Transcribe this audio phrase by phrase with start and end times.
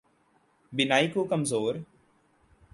[0.73, 1.75] بینائی کو کمزور